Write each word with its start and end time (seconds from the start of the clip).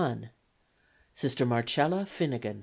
Sister 1.13 1.45
Marcella 1.45 2.07
Finnigan. 2.07 2.59